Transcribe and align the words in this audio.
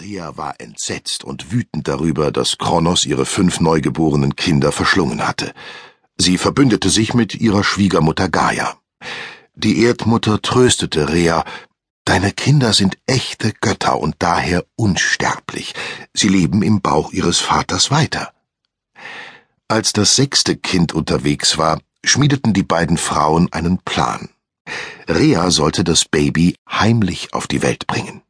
Rhea 0.00 0.36
war 0.36 0.54
entsetzt 0.60 1.24
und 1.24 1.52
wütend 1.52 1.86
darüber, 1.86 2.32
dass 2.32 2.56
Kronos 2.56 3.04
ihre 3.04 3.26
fünf 3.26 3.60
neugeborenen 3.60 4.34
Kinder 4.34 4.72
verschlungen 4.72 5.26
hatte. 5.26 5.52
Sie 6.16 6.38
verbündete 6.38 6.88
sich 6.88 7.12
mit 7.12 7.34
ihrer 7.34 7.62
Schwiegermutter 7.64 8.28
Gaia. 8.28 8.78
Die 9.54 9.82
Erdmutter 9.82 10.40
tröstete 10.40 11.10
Rhea, 11.10 11.44
Deine 12.06 12.32
Kinder 12.32 12.72
sind 12.72 12.96
echte 13.06 13.52
Götter 13.52 14.00
und 14.00 14.16
daher 14.18 14.64
unsterblich. 14.74 15.74
Sie 16.14 16.28
leben 16.28 16.62
im 16.62 16.80
Bauch 16.80 17.12
ihres 17.12 17.38
Vaters 17.38 17.90
weiter. 17.90 18.32
Als 19.68 19.92
das 19.92 20.16
sechste 20.16 20.56
Kind 20.56 20.94
unterwegs 20.94 21.58
war, 21.58 21.78
schmiedeten 22.02 22.54
die 22.54 22.62
beiden 22.62 22.96
Frauen 22.96 23.52
einen 23.52 23.78
Plan. 23.78 24.30
Rhea 25.08 25.50
sollte 25.50 25.84
das 25.84 26.06
Baby 26.06 26.56
heimlich 26.68 27.34
auf 27.34 27.46
die 27.46 27.62
Welt 27.62 27.86
bringen. 27.86 28.22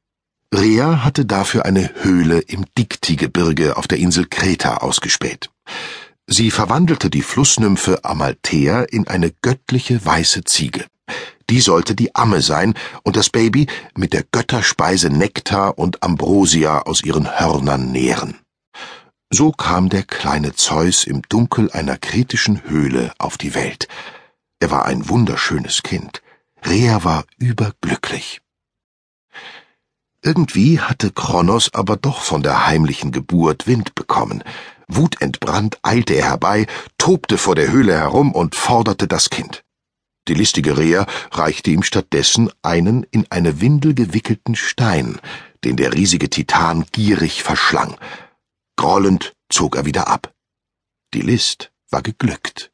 Rhea 0.52 1.04
hatte 1.04 1.26
dafür 1.26 1.64
eine 1.64 1.90
Höhle 2.02 2.40
im 2.40 2.64
Dikti-Gebirge 2.76 3.76
auf 3.76 3.86
der 3.86 3.98
Insel 3.98 4.26
Kreta 4.26 4.78
ausgespäht. 4.78 5.50
Sie 6.26 6.50
verwandelte 6.50 7.08
die 7.08 7.22
Flussnymphe 7.22 8.04
Amalthea 8.04 8.82
in 8.82 9.06
eine 9.06 9.30
göttliche 9.30 10.04
weiße 10.04 10.44
Ziege. 10.44 10.86
Die 11.50 11.60
sollte 11.60 11.94
die 11.94 12.14
Amme 12.14 12.42
sein 12.42 12.74
und 13.02 13.16
das 13.16 13.30
Baby 13.30 13.66
mit 13.96 14.12
der 14.12 14.24
Götterspeise 14.24 15.10
Nektar 15.10 15.78
und 15.78 16.02
Ambrosia 16.02 16.82
aus 16.82 17.02
ihren 17.02 17.40
Hörnern 17.40 17.90
nähren. 17.92 18.36
So 19.30 19.52
kam 19.52 19.88
der 19.88 20.02
kleine 20.02 20.54
Zeus 20.54 21.04
im 21.04 21.22
Dunkel 21.28 21.70
einer 21.70 21.96
kretischen 21.96 22.68
Höhle 22.68 23.12
auf 23.18 23.38
die 23.38 23.54
Welt. 23.54 23.86
Er 24.58 24.72
war 24.72 24.84
ein 24.86 25.08
wunderschönes 25.08 25.82
Kind. 25.82 26.22
Rhea 26.66 27.04
war 27.04 27.24
überglücklich. 27.38 28.40
Irgendwie 30.22 30.80
hatte 30.80 31.10
Kronos 31.10 31.72
aber 31.72 31.96
doch 31.96 32.20
von 32.20 32.42
der 32.42 32.66
heimlichen 32.66 33.10
Geburt 33.10 33.66
Wind 33.66 33.94
bekommen. 33.94 34.44
Wutentbrannt 34.86 35.78
eilte 35.82 36.14
er 36.14 36.26
herbei, 36.26 36.66
tobte 36.98 37.38
vor 37.38 37.54
der 37.54 37.70
Höhle 37.70 37.94
herum 37.94 38.32
und 38.32 38.54
forderte 38.54 39.08
das 39.08 39.30
Kind. 39.30 39.64
Die 40.28 40.34
listige 40.34 40.76
Rhea 40.76 41.06
reichte 41.32 41.70
ihm 41.70 41.82
stattdessen 41.82 42.50
einen 42.62 43.04
in 43.04 43.26
eine 43.30 43.60
Windel 43.62 43.94
gewickelten 43.94 44.56
Stein, 44.56 45.18
den 45.64 45.76
der 45.76 45.94
riesige 45.94 46.28
Titan 46.28 46.84
gierig 46.92 47.42
verschlang. 47.42 47.96
Grollend 48.76 49.32
zog 49.48 49.76
er 49.76 49.86
wieder 49.86 50.08
ab. 50.08 50.34
Die 51.14 51.22
List 51.22 51.72
war 51.90 52.02
geglückt. 52.02 52.70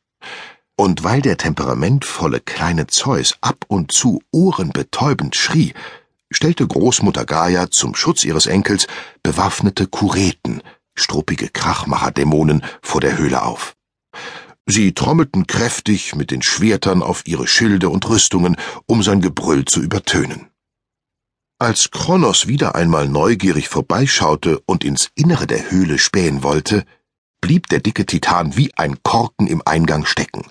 Und 0.76 1.04
weil 1.04 1.22
der 1.22 1.38
temperamentvolle 1.38 2.40
kleine 2.40 2.88
Zeus 2.88 3.38
ab 3.40 3.64
und 3.68 3.92
zu 3.92 4.20
ohrenbetäubend 4.32 5.36
schrie, 5.36 5.72
stellte 6.30 6.66
Großmutter 6.66 7.24
Gaia 7.24 7.70
zum 7.70 7.94
Schutz 7.94 8.24
ihres 8.24 8.46
Enkels 8.46 8.86
bewaffnete 9.22 9.86
Kureten, 9.86 10.62
struppige 10.94 11.48
Krachmacherdämonen, 11.48 12.64
vor 12.82 13.00
der 13.00 13.18
Höhle 13.18 13.42
auf. 13.42 13.74
Sie 14.66 14.92
trommelten 14.92 15.46
kräftig 15.46 16.16
mit 16.16 16.30
den 16.30 16.42
Schwertern 16.42 17.02
auf 17.02 17.26
ihre 17.26 17.46
Schilde 17.46 17.88
und 17.88 18.08
Rüstungen, 18.08 18.56
um 18.86 19.02
sein 19.02 19.20
Gebrüll 19.20 19.64
zu 19.64 19.80
übertönen. 19.80 20.48
Als 21.58 21.90
Kronos 21.90 22.48
wieder 22.48 22.74
einmal 22.74 23.08
neugierig 23.08 23.68
vorbeischaute 23.68 24.60
und 24.66 24.84
ins 24.84 25.10
Innere 25.14 25.46
der 25.46 25.70
Höhle 25.70 25.98
spähen 25.98 26.42
wollte, 26.42 26.84
blieb 27.40 27.68
der 27.68 27.80
dicke 27.80 28.04
Titan 28.04 28.56
wie 28.56 28.74
ein 28.74 29.02
Korken 29.02 29.46
im 29.46 29.62
Eingang 29.64 30.04
stecken. 30.04 30.44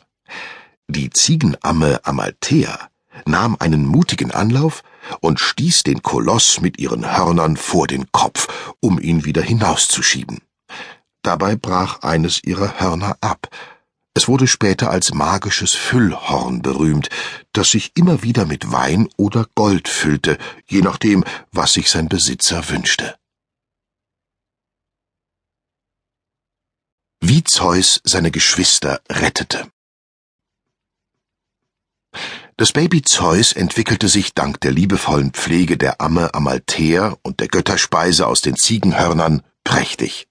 Die 0.88 1.10
Ziegenamme 1.10 2.00
Amalthea 2.06 2.90
nahm 3.26 3.58
einen 3.60 3.86
mutigen 3.86 4.32
Anlauf 4.32 4.82
und 5.20 5.40
stieß 5.40 5.84
den 5.84 6.02
Koloss 6.02 6.62
mit 6.62 6.80
ihren 6.80 7.18
Hörnern 7.18 7.58
vor 7.58 7.88
den 7.88 8.12
Kopf, 8.12 8.48
um 8.80 9.00
ihn 9.00 9.26
wieder 9.26 9.42
hinauszuschieben. 9.42 10.42
Dabei 11.22 11.56
brach 11.56 12.02
eines 12.02 12.44
ihrer 12.44 12.80
Hörner 12.80 13.18
ab. 13.22 13.50
Es 14.14 14.28
wurde 14.28 14.48
später 14.48 14.92
als 14.92 15.14
magisches 15.14 15.74
Füllhorn 15.74 16.62
berühmt, 16.62 17.10
das 17.52 17.72
sich 17.72 17.92
immer 17.96 18.24
wieder 18.24 18.46
mit 18.46 18.72
Wein 18.72 19.10
oder 19.18 19.46
Gold 19.56 19.90
füllte, 19.90 20.38
je 20.68 20.82
nachdem, 20.82 21.26
was 21.52 21.74
sich 21.74 21.90
sein 21.90 22.08
Besitzer 22.08 22.70
wünschte. 22.70 23.18
Wie 27.20 27.44
Zeus 27.44 28.02
seine 28.04 28.32
Geschwister 28.32 29.02
rettete. 29.10 29.70
Das 32.58 32.72
Baby 32.72 33.02
Zeus 33.02 33.52
entwickelte 33.52 34.08
sich 34.08 34.34
dank 34.34 34.62
der 34.62 34.72
liebevollen 34.72 35.32
Pflege 35.32 35.76
der 35.78 36.00
Amme 36.00 36.34
Amalthea 36.34 37.18
und 37.22 37.42
der 37.42 37.50
Götterspeise 37.50 38.28
aus 38.28 38.40
den 38.40 38.56
Ziegenhörnern 38.56 39.42
prächtig. 39.66 40.30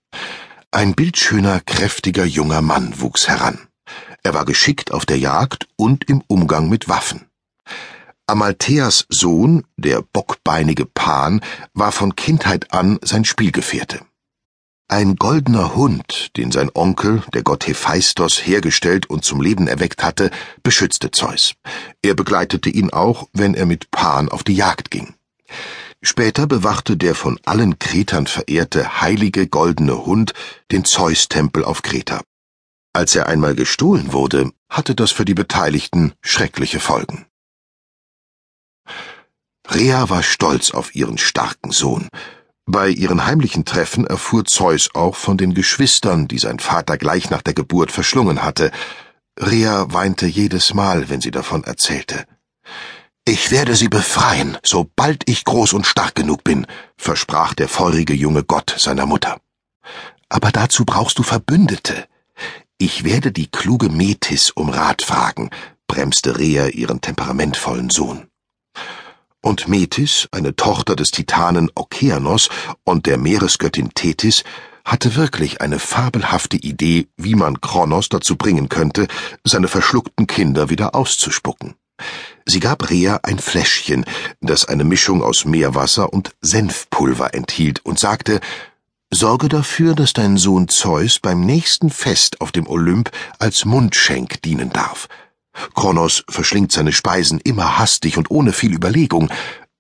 Ein 0.71 0.95
bildschöner, 0.95 1.61
kräftiger 1.61 2.25
junger 2.25 2.63
Mann 2.63 2.99
wuchs 2.99 3.29
heran. 3.29 3.59
Er 4.23 4.33
war 4.33 4.47
geschickt 4.47 4.91
auf 4.91 5.05
der 5.05 5.19
Jagd 5.19 5.69
und 5.77 6.09
im 6.09 6.23
Umgang 6.27 6.71
mit 6.71 6.89
Waffen. 6.89 7.27
Amaltheas 8.27 9.05
Sohn, 9.11 9.67
der 9.77 10.01
bockbeinige 10.01 10.87
Pan, 10.87 11.43
war 11.75 11.93
von 11.93 12.17
Kindheit 12.17 12.73
an 12.73 12.99
sein 13.03 13.27
Spielgefährte. 13.27 14.01
Ein 14.89 15.17
goldener 15.17 15.75
Hund, 15.75 16.37
den 16.37 16.53
sein 16.53 16.71
Onkel, 16.75 17.23
der 17.33 17.43
Gott 17.43 17.67
Hephaistos, 17.67 18.47
hergestellt 18.47 19.09
und 19.09 19.25
zum 19.25 19.41
Leben 19.41 19.67
erweckt 19.67 20.03
hatte, 20.03 20.31
beschützte 20.63 21.11
Zeus. 21.11 21.55
Er 22.03 22.15
begleitete 22.15 22.69
ihn 22.69 22.91
auch, 22.91 23.29
wenn 23.33 23.55
er 23.55 23.65
mit 23.65 23.91
Pan 23.91 24.29
auf 24.29 24.45
die 24.45 24.55
Jagd 24.55 24.91
ging. 24.91 25.15
Später 26.03 26.47
bewachte 26.47 26.99
der 26.99 27.15
von 27.15 27.41
allen 27.47 27.79
Kretern 27.79 28.27
verehrte 28.27 29.01
heilige 29.01 29.49
goldene 29.49 30.05
Hund 30.05 30.35
den 30.71 30.85
Zeus-Tempel 30.85 31.65
auf 31.65 31.81
Kreta. 31.81 32.21
Als 32.93 33.17
er 33.17 33.27
einmal 33.27 33.55
gestohlen 33.55 34.13
wurde, 34.13 34.53
hatte 34.69 34.95
das 34.95 35.13
für 35.13 35.25
die 35.25 35.35
Beteiligten 35.35 36.13
schreckliche 36.21 36.79
Folgen. 36.79 37.25
Rhea 39.67 40.11
war 40.11 40.23
stolz 40.23 40.73
auf 40.73 40.95
ihren 40.95 41.17
starken 41.17 41.73
Sohn, 41.73 42.09
bei 42.67 42.89
ihren 42.89 43.27
heimlichen 43.27 43.65
Treffen 43.65 44.07
erfuhr 44.07 44.45
Zeus 44.45 44.91
auch 44.95 45.17
von 45.17 45.37
den 45.37 45.55
Geschwistern, 45.55 46.29
die 46.29 46.39
sein 46.39 46.59
Vater 46.59 46.97
gleich 46.97 47.31
nach 47.31 47.43
der 47.43 47.55
Geburt 47.55 47.93
verschlungen 47.93 48.43
hatte. 48.43 48.71
Rhea 49.39 49.87
weinte 49.93 50.27
jedes 50.27 50.75
Mal, 50.75 51.09
wenn 51.09 51.21
sie 51.21 51.31
davon 51.31 51.65
erzählte. 51.65 52.27
Ich 53.27 53.51
werde 53.51 53.75
sie 53.75 53.89
befreien, 53.89 54.59
sobald 54.63 55.29
ich 55.29 55.45
groß 55.45 55.73
und 55.73 55.87
stark 55.87 56.15
genug 56.15 56.45
bin, 56.45 56.67
versprach 56.97 57.55
der 57.55 57.69
feurige 57.69 58.15
junge 58.15 58.45
Gott 58.45 58.75
seiner 58.79 59.07
Mutter. 59.07 59.41
Aber 60.29 60.51
dazu 60.51 60.85
brauchst 60.85 61.19
du 61.19 61.23
Verbündete. 61.23 62.07
Ich 62.79 63.05
werde 63.05 63.33
die 63.33 63.47
kluge 63.47 63.89
Metis 63.89 64.51
um 64.51 64.69
Rat 64.69 65.03
fragen, 65.03 65.51
bremste 65.87 66.39
Rhea 66.39 66.67
ihren 66.69 67.01
temperamentvollen 67.01 67.91
Sohn 67.91 68.29
und 69.45 69.69
Metis, 69.69 70.27
eine 70.33 70.57
Tochter 70.57 70.97
des 70.97 71.11
Titanen 71.11 71.71
Okeanos 71.75 72.49
und 72.83 73.07
der 73.07 73.19
Meeresgöttin 73.19 73.91
Tethys, 73.95 74.43
hatte 74.85 75.17
wirklich 75.17 75.61
eine 75.61 75.79
fabelhafte 75.79 76.57
Idee, 76.57 77.09
wie 77.17 77.35
man 77.35 77.61
Kronos 77.61 78.09
dazu 78.09 78.37
bringen 78.37 78.69
könnte, 78.69 79.07
seine 79.45 79.69
verschluckten 79.69 80.27
Kinder 80.27 80.71
wieder 80.71 80.95
auszuspucken. 80.95 81.75
Sie 82.47 82.61
gab 82.61 82.91
Rhea 82.91 83.21
ein 83.23 83.39
Fläschchen, 83.39 84.05
das 84.41 84.65
eine 84.65 84.85
Mischung 84.85 85.23
aus 85.23 85.45
Meerwasser 85.45 86.13
und 86.13 86.35
Senfpulver 86.41 87.35
enthielt, 87.35 87.85
und 87.85 87.99
sagte, 87.99 88.41
Sorge 89.11 89.49
dafür, 89.49 89.95
dass 89.95 90.13
dein 90.13 90.39
Sohn 90.39 90.69
Zeus 90.69 91.19
beim 91.19 91.41
nächsten 91.41 91.91
Fest 91.91 92.41
auf 92.41 92.51
dem 92.51 92.67
Olymp 92.67 93.11
als 93.39 93.65
Mundschenk 93.65 94.43
dienen 94.43 94.71
darf. 94.71 95.09
Kronos 95.75 96.25
verschlingt 96.29 96.73
seine 96.73 96.93
Speisen 96.93 97.41
immer 97.41 97.79
hastig 97.79 98.17
und 98.17 98.31
ohne 98.31 98.53
viel 98.53 98.73
Überlegung. 98.73 99.31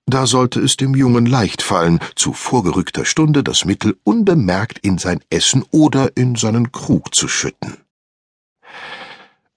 Da 0.06 0.26
sollte 0.26 0.60
es 0.60 0.76
dem 0.76 0.94
Jungen 0.94 1.26
leicht 1.26 1.62
fallen, 1.62 1.98
zu 2.14 2.32
vorgerückter 2.32 3.04
Stunde 3.04 3.42
das 3.42 3.64
Mittel 3.64 3.96
unbemerkt 4.04 4.78
in 4.80 4.98
sein 4.98 5.20
Essen 5.30 5.64
oder 5.70 6.16
in 6.16 6.36
seinen 6.36 6.72
Krug 6.72 7.14
zu 7.14 7.26
schütten. 7.26 7.78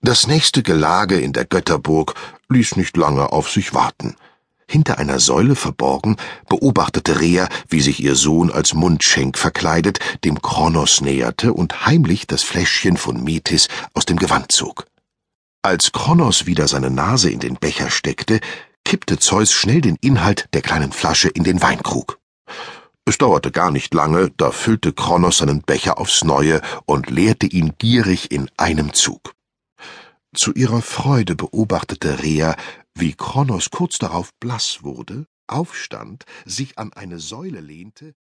Das 0.02 0.28
nächste 0.28 0.64
Gelage 0.64 1.20
in 1.20 1.34
der 1.34 1.46
Götterburg 1.46 2.14
ließ 2.50 2.76
nicht 2.78 2.96
lange 2.96 3.32
auf 3.32 3.50
sich 3.50 3.74
warten. 3.74 4.16
Hinter 4.70 5.00
einer 5.00 5.20
Säule 5.20 5.56
verborgen 5.56 6.18
beobachtete 6.50 7.20
Rhea, 7.20 7.48
wie 7.70 7.82
sich 7.82 8.02
ihr 8.02 8.16
Sohn 8.16 8.52
als 8.52 8.74
Mundschenk 8.74 9.38
verkleidet 9.38 10.00
dem 10.24 10.42
Kronos 10.42 11.02
näherte 11.02 11.54
und 11.54 11.86
heimlich 11.86 12.28
das 12.28 12.44
Fläschchen 12.44 12.98
von 12.98 13.24
Metis 13.24 13.70
aus 13.94 14.06
dem 14.06 14.18
Gewand 14.18 14.52
zog. 14.52 14.86
Als 15.62 15.92
Kronos 15.92 16.46
wieder 16.46 16.68
seine 16.68 16.90
Nase 16.90 17.30
in 17.30 17.40
den 17.40 17.56
Becher 17.56 17.90
steckte, 17.90 18.40
kippte 18.86 19.20
Zeus 19.20 19.52
schnell 19.52 19.82
den 19.82 19.98
Inhalt 20.02 20.48
der 20.54 20.62
kleinen 20.62 20.92
Flasche 20.92 21.30
in 21.30 21.44
den 21.44 21.62
Weinkrug. 21.62 22.20
Es 23.06 23.18
dauerte 23.18 23.52
gar 23.52 23.72
nicht 23.72 23.94
lange, 23.94 24.32
da 24.38 24.52
füllte 24.52 24.94
Kronos 24.94 25.38
seinen 25.38 25.62
Becher 25.62 25.98
aufs 25.98 26.24
Neue 26.24 26.62
und 26.86 27.10
leerte 27.10 27.48
ihn 27.48 27.74
gierig 27.78 28.32
in 28.32 28.50
einem 28.58 28.94
Zug. 28.94 29.34
Zu 30.36 30.54
ihrer 30.54 30.82
Freude 30.82 31.36
beobachtete 31.36 32.22
Rhea, 32.22 32.56
wie 32.94 33.14
Kronos 33.14 33.70
kurz 33.70 33.98
darauf 33.98 34.34
blass 34.40 34.84
wurde, 34.84 35.26
aufstand, 35.48 36.26
sich 36.46 36.78
an 36.78 36.94
eine 36.94 37.20
Säule 37.20 37.62
lehnte, 37.62 38.14